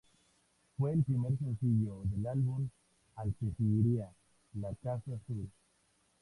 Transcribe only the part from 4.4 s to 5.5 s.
"La casa azul".